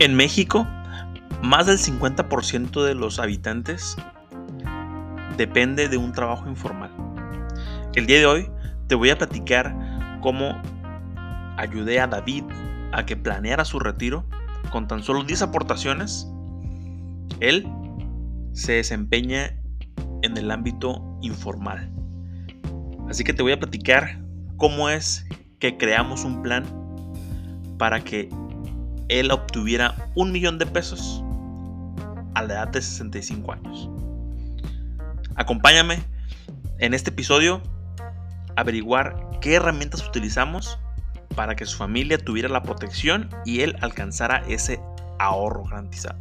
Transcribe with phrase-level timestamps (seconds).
[0.00, 0.66] En México,
[1.42, 3.96] más del 50% de los habitantes
[5.36, 6.90] depende de un trabajo informal.
[7.94, 8.50] El día de hoy
[8.88, 9.72] te voy a platicar
[10.20, 10.60] cómo
[11.56, 12.42] ayudé a David
[12.92, 14.26] a que planeara su retiro
[14.72, 16.28] con tan solo 10 aportaciones.
[17.38, 17.64] Él
[18.52, 19.56] se desempeña
[20.22, 21.92] en el ámbito informal.
[23.08, 24.20] Así que te voy a platicar
[24.56, 25.24] cómo es
[25.60, 26.64] que creamos un plan
[27.78, 28.28] para que
[29.08, 31.22] él obtuviera un millón de pesos
[32.34, 33.88] a la edad de 65 años.
[35.36, 36.02] Acompáñame
[36.78, 37.62] en este episodio
[38.56, 40.78] a averiguar qué herramientas utilizamos
[41.34, 44.80] para que su familia tuviera la protección y él alcanzara ese
[45.18, 46.18] ahorro garantizado.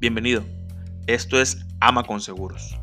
[0.00, 0.44] Bienvenido,
[1.06, 2.78] esto es Ama con Seguros.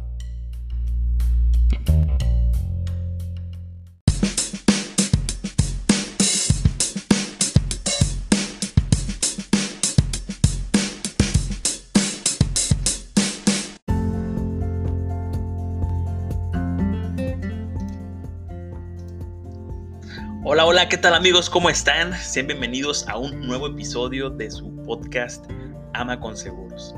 [20.46, 21.50] Hola, hola, ¿qué tal amigos?
[21.50, 22.12] ¿Cómo están?
[22.16, 25.50] Sean bienvenidos a un nuevo episodio de su podcast
[25.94, 26.94] Ama con Seguros.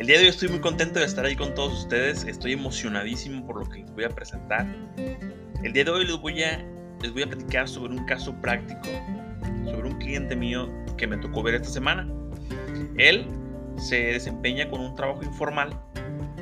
[0.00, 3.46] El día de hoy estoy muy contento de estar ahí con todos ustedes, estoy emocionadísimo
[3.46, 4.66] por lo que voy a presentar.
[5.62, 6.66] El día de hoy les voy a,
[7.00, 8.88] les voy a platicar sobre un caso práctico,
[9.66, 12.08] sobre un cliente mío que me tocó ver esta semana.
[12.98, 13.28] Él
[13.76, 15.80] se desempeña con un trabajo informal,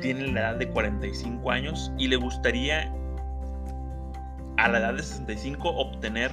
[0.01, 2.91] tiene la edad de 45 años y le gustaría
[4.57, 6.31] a la edad de 65 obtener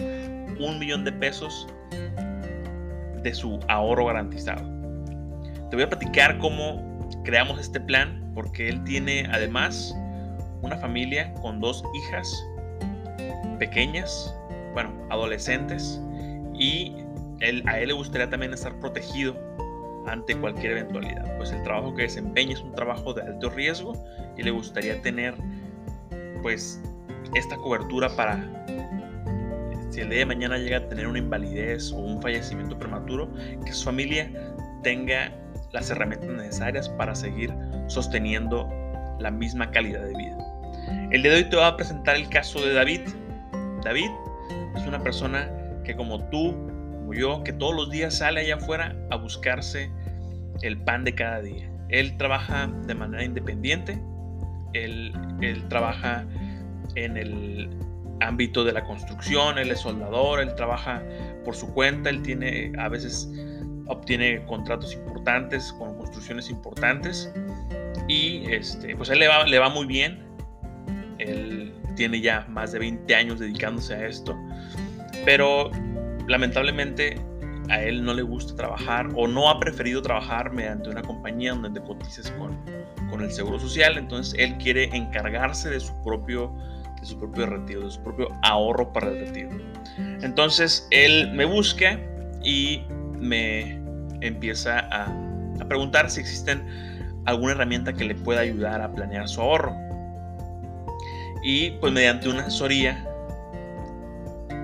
[0.58, 1.66] un millón de pesos
[3.22, 4.62] de su ahorro garantizado.
[5.70, 9.94] Te voy a platicar cómo creamos este plan porque él tiene además
[10.62, 12.44] una familia con dos hijas
[13.58, 14.34] pequeñas,
[14.72, 16.00] bueno, adolescentes
[16.54, 16.94] y
[17.40, 19.36] él, a él le gustaría también estar protegido
[20.06, 21.36] ante cualquier eventualidad.
[21.36, 23.92] Pues el trabajo que desempeña es un trabajo de alto riesgo
[24.36, 25.34] y le gustaría tener
[26.42, 26.82] pues
[27.34, 28.36] esta cobertura para
[29.90, 33.28] si el día de mañana llega a tener una invalidez o un fallecimiento prematuro,
[33.64, 34.30] que su familia
[34.82, 35.32] tenga
[35.72, 37.52] las herramientas necesarias para seguir
[37.88, 38.68] sosteniendo
[39.18, 40.38] la misma calidad de vida.
[41.10, 43.00] El día de hoy te voy a presentar el caso de David.
[43.84, 44.10] David
[44.76, 45.50] es una persona
[45.84, 49.90] que como tú, como yo, que todos los días sale allá afuera a buscarse
[50.62, 51.68] el pan de cada día.
[51.88, 54.00] Él trabaja de manera independiente,
[54.72, 56.24] él, él trabaja
[56.94, 57.70] en el
[58.20, 61.02] ámbito de la construcción, él es soldador, él trabaja
[61.44, 63.28] por su cuenta, él tiene a veces
[63.86, 67.32] obtiene contratos importantes con construcciones importantes
[68.08, 70.24] y este pues él le va, le va muy bien.
[71.18, 74.36] Él tiene ya más de 20 años dedicándose a esto.
[75.24, 75.70] Pero
[76.28, 77.20] lamentablemente
[77.68, 81.78] a él no le gusta trabajar o no ha preferido trabajar mediante una compañía donde
[81.78, 82.58] te cotices con,
[83.10, 83.98] con el seguro social.
[83.98, 86.52] Entonces él quiere encargarse de su propio
[87.00, 89.50] de su propio retiro, de su propio ahorro para el retiro.
[90.22, 91.98] Entonces él me busca
[92.44, 92.82] y
[93.18, 93.80] me
[94.20, 95.14] empieza a,
[95.68, 96.64] preguntar si existen
[97.26, 99.74] alguna herramienta que le pueda ayudar a planear su ahorro.
[101.42, 103.06] Y pues mediante una asesoría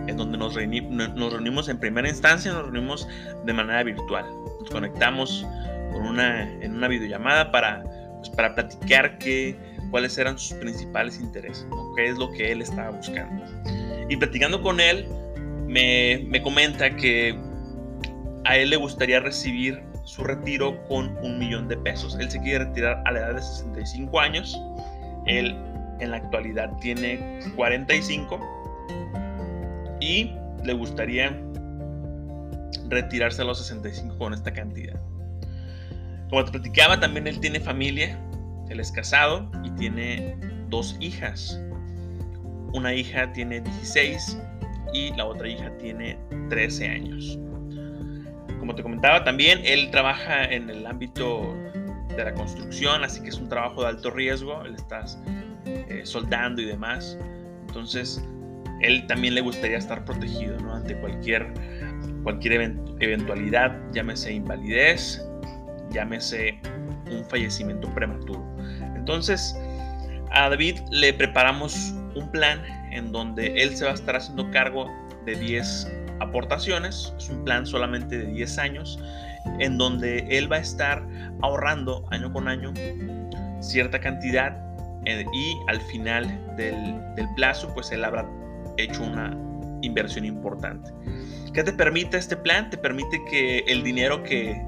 [0.07, 3.09] en donde nos, reunimos en primera instancia, nos reunimos
[3.45, 4.27] de manera virtual.
[4.61, 5.47] Nos conectamos
[5.95, 7.83] en una videollamada para,
[8.19, 9.57] pues, para platicar qué,
[9.97, 13.43] cuáles eran sus principales intereses, qué es lo que él estaba buscando.
[14.11, 15.07] Y platicando con él,
[15.67, 17.35] me, me comenta que
[18.45, 22.15] a él le gustaría recibir su retiro con un millón de pesos.
[22.21, 24.61] Él se quiere retirar a la edad de 65 años.
[25.25, 25.57] Él
[26.01, 28.39] en la actualidad tiene 45
[30.03, 30.31] y
[30.63, 31.35] le gustaría
[32.91, 35.01] retirarse a los 65 con esta cantidad.
[36.29, 38.19] Como te platicaba, también él tiene familia,
[38.69, 40.37] él es casado y tiene
[40.69, 41.61] dos hijas.
[42.73, 44.39] Una hija tiene 16
[44.93, 46.19] y la otra hija tiene
[46.49, 47.39] 13 años.
[48.59, 51.55] Como te comentaba también, él trabaja en el ámbito
[52.17, 55.05] de la construcción, así que es un trabajo de alto riesgo, él está
[55.67, 57.19] eh, soldando y demás.
[57.69, 58.25] Entonces,
[58.81, 60.75] él también le gustaría estar protegido ¿no?
[60.75, 61.53] ante cualquier,
[62.23, 65.25] cualquier eventualidad, llámese invalidez,
[65.91, 66.59] llámese
[67.11, 68.45] un fallecimiento prematuro.
[68.95, 69.57] Entonces,
[70.33, 72.61] a David le preparamos un plan
[72.93, 74.91] en donde él se va a estar haciendo cargo
[75.25, 78.99] de 10 aportaciones, es un plan solamente de 10 años,
[79.61, 81.07] en donde él va a estar
[81.43, 82.73] ahorrando año con año
[83.61, 84.57] cierta cantidad
[85.05, 87.01] eh, y al final del,
[87.37, 88.29] plazo pues él habrá
[88.77, 89.37] hecho una
[89.83, 90.91] inversión importante.
[91.53, 92.71] ¿Qué te permite este plan?
[92.71, 94.61] Te permite que el dinero que,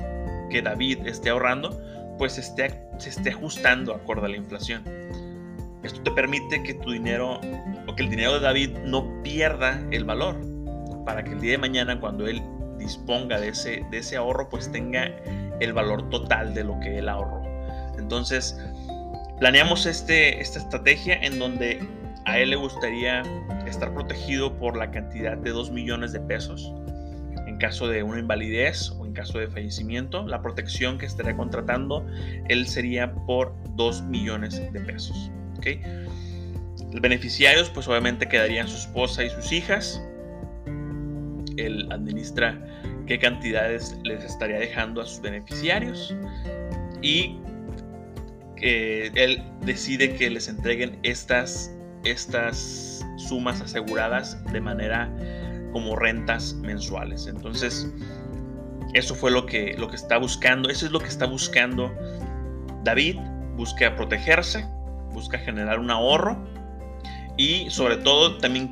[0.51, 1.79] que David esté ahorrando,
[2.19, 4.83] pues esté, se esté ajustando acorde a la inflación.
[5.83, 7.41] Esto te permite que tu dinero
[7.87, 10.37] o que el dinero de David no pierda el valor
[11.05, 12.43] para que el día de mañana cuando él
[12.79, 15.07] disponga de ese, de ese ahorro pues tenga
[15.61, 17.43] el valor total de lo que él ahorró.
[17.97, 18.59] Entonces
[19.39, 21.81] planeamos este, esta estrategia en donde
[22.25, 23.23] a él le gustaría
[23.67, 26.73] estar protegido por la cantidad de 2 millones de pesos
[27.47, 30.27] en caso de una invalidez caso de fallecimiento.
[30.27, 32.07] La protección que estaría contratando
[32.49, 35.31] él sería por 2 millones de pesos.
[35.57, 35.81] ¿okay?
[36.93, 40.01] Los beneficiarios pues obviamente quedarían su esposa y sus hijas.
[41.57, 42.57] Él administra
[43.07, 46.15] qué cantidades les estaría dejando a sus beneficiarios
[47.03, 47.39] y
[48.61, 51.73] él decide que les entreguen estas
[52.05, 55.11] estas sumas aseguradas de manera
[55.73, 57.27] como rentas mensuales.
[57.27, 57.93] Entonces,
[58.95, 61.93] eso fue lo que, lo que está buscando, eso es lo que está buscando
[62.85, 63.19] David,
[63.57, 64.65] busca protegerse,
[65.13, 66.37] busca generar un ahorro
[67.37, 68.71] y sobre todo también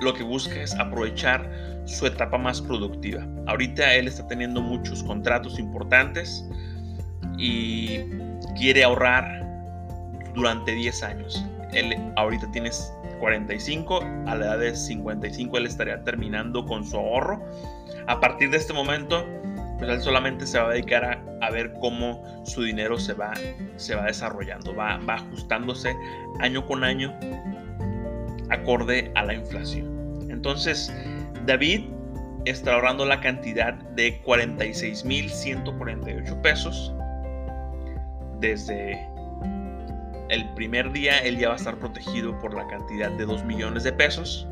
[0.00, 3.26] lo que busca es aprovechar su etapa más productiva.
[3.46, 6.48] Ahorita él está teniendo muchos contratos importantes
[7.38, 8.00] y
[8.56, 9.42] quiere ahorrar
[10.34, 11.44] durante 10 años
[11.74, 12.70] él ahorita tiene
[13.20, 17.42] 45, a la edad de 55 él estaría terminando con su ahorro.
[18.06, 19.26] A partir de este momento,
[19.78, 23.32] pues él solamente se va a dedicar a, ver cómo su dinero se va,
[23.76, 25.94] se va desarrollando, va, va ajustándose
[26.40, 27.12] año con año
[28.50, 30.26] acorde a la inflación.
[30.30, 30.92] Entonces,
[31.46, 31.84] David
[32.44, 36.92] está ahorrando la cantidad de 46.148 pesos
[38.40, 38.98] desde
[40.28, 43.84] el primer día él ya va a estar protegido por la cantidad de 2 millones
[43.84, 44.46] de pesos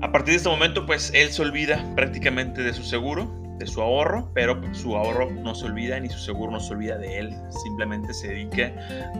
[0.00, 3.28] A partir de este momento, pues él se olvida prácticamente de su seguro,
[3.58, 6.96] de su ahorro, pero su ahorro no se olvida ni su seguro no se olvida
[6.98, 7.34] de él.
[7.64, 8.72] Simplemente se dedica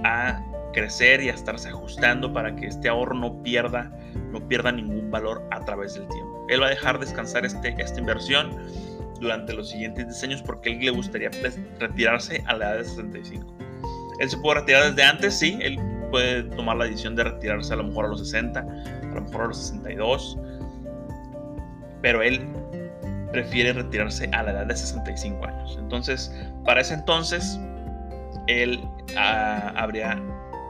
[0.04, 0.40] a
[0.72, 3.90] crecer y a estarse ajustando para que este ahorro no pierda,
[4.32, 6.46] no pierda ningún valor a través del tiempo.
[6.48, 8.56] Él va a dejar descansar este, esta inversión
[9.20, 13.54] durante los siguientes diseños porque él le gustaría pues, retirarse a la edad de 65.
[14.20, 15.78] Él se puede retirar desde antes, sí, él
[16.10, 19.42] puede tomar la decisión de retirarse a lo mejor a los 60, a lo mejor
[19.42, 20.38] a los 62
[22.02, 22.46] pero él
[23.32, 25.76] prefiere retirarse a la edad de 65 años.
[25.78, 26.34] Entonces,
[26.64, 27.58] para ese entonces,
[28.46, 28.80] él
[29.16, 30.20] ah, habría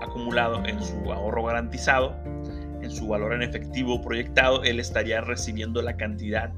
[0.02, 2.16] acumulado en su ahorro garantizado,
[2.82, 6.50] en su valor en efectivo proyectado, él estaría recibiendo la cantidad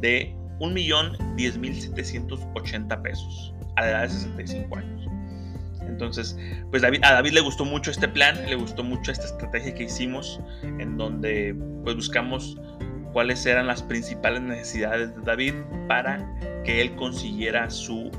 [0.00, 5.06] de 1.010.780 pesos a la edad de 65 años.
[5.82, 6.36] Entonces,
[6.70, 10.40] pues a David le gustó mucho este plan, le gustó mucho esta estrategia que hicimos,
[10.62, 12.56] en donde pues buscamos
[13.12, 15.54] cuáles eran las principales necesidades de David
[15.88, 16.24] para
[16.64, 18.10] que él consiguiera su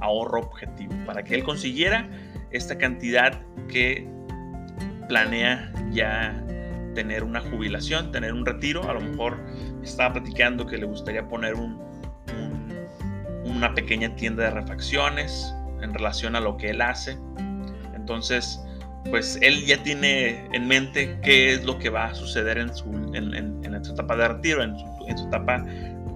[0.00, 2.08] ahorro objetivo, para que él consiguiera
[2.52, 4.08] esta cantidad que
[5.08, 6.44] planea ya
[6.94, 8.88] tener una jubilación, tener un retiro.
[8.88, 9.38] A lo mejor
[9.82, 11.54] estaba platicando que le gustaría poner
[13.44, 17.16] una pequeña tienda de refacciones en relación a lo que él hace.
[17.94, 18.60] Entonces,
[19.08, 22.90] pues él ya tiene en mente qué es lo que va a suceder en su,
[23.14, 25.64] en, su etapa de retiro, en su, etapa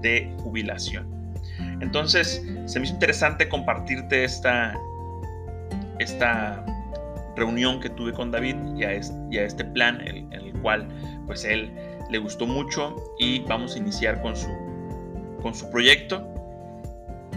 [0.03, 1.09] de jubilación.
[1.81, 4.75] Entonces, se me hizo interesante compartirte esta,
[5.99, 6.65] esta
[7.37, 10.89] reunión que tuve con David y a este, plan en, el cual
[11.27, 11.73] pues él
[12.11, 14.49] le gustó mucho y vamos a iniciar con su,
[15.43, 16.27] con su proyecto.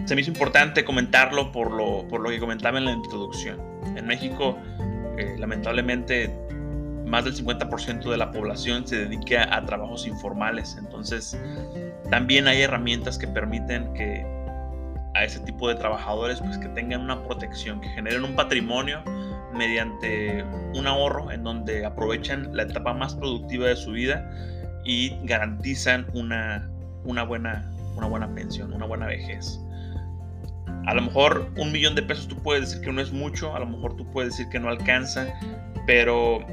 [0.06, 3.60] Se me hizo importante comentarlo por lo, por lo que comentaba en la introducción.
[3.96, 4.58] En México
[5.38, 6.32] lamentablemente
[7.06, 10.76] más del 50% de la población se dedica a trabajos informales.
[10.78, 11.40] Entonces,
[12.10, 14.26] también hay herramientas que permiten que
[15.18, 19.04] a ese tipo de trabajadores pues que tengan una protección, que generen un patrimonio
[19.54, 20.44] mediante
[20.76, 24.30] un ahorro en donde aprovechan la etapa más productiva de su vida
[24.86, 26.70] y garantizan una,
[27.04, 29.60] una, buena, una buena pensión, una buena vejez.
[30.86, 33.60] A lo mejor un millón de pesos tú puedes decir que no es mucho, a
[33.60, 35.34] lo mejor tú puedes decir que no alcanza,
[35.86, 36.46] pero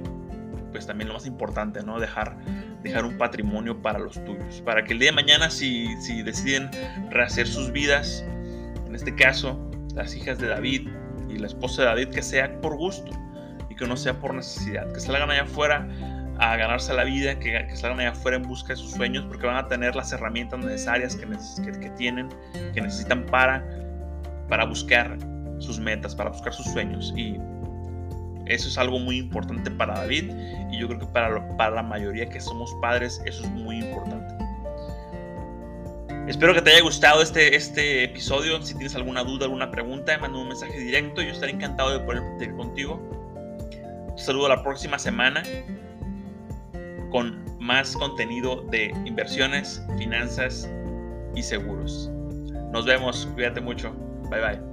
[0.73, 1.99] pues también lo más importante, ¿no?
[1.99, 2.37] Dejar,
[2.83, 6.71] dejar un patrimonio para los tuyos, para que el día de mañana si, si deciden
[7.11, 8.25] rehacer sus vidas,
[8.87, 9.59] en este caso
[9.95, 10.89] las hijas de David
[11.29, 13.11] y la esposa de David, que sea por gusto
[13.69, 15.89] y que no sea por necesidad, que salgan allá afuera
[16.41, 19.57] a ganarse la vida, que, salgan allá afuera en busca de sus sueños, porque van
[19.57, 22.31] a tener las herramientas necesarias que, tienen,
[22.73, 23.63] que necesitan para,
[24.49, 25.19] para buscar
[25.59, 27.13] sus metas, para buscar sus sueños.
[27.15, 27.37] Y
[28.47, 30.33] eso es algo muy importante para David
[30.71, 34.35] y yo creo que para, para la mayoría que somos padres eso es muy importante.
[36.27, 38.63] Espero que te haya gustado este, este episodio.
[38.63, 41.21] Si tienes alguna duda, alguna pregunta, manda un mensaje directo.
[41.21, 42.23] Yo estaré encantado de poder
[42.57, 42.99] contigo.
[44.17, 45.43] Te saludo la próxima semana
[47.11, 50.71] con más contenido de inversiones, finanzas
[51.35, 52.11] y seguros.
[52.73, 53.93] Nos vemos, cuídate mucho.
[54.31, 54.70] Bye bye.